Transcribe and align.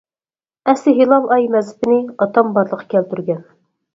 ئەسلى 0.71 0.93
«ھىلال 0.99 1.27
ئاي» 1.35 1.45
مەزھىپىنى 1.57 1.99
ئاتام 2.25 2.51
بارلىققا 2.57 2.91
كەلتۈرگەن. 2.95 3.47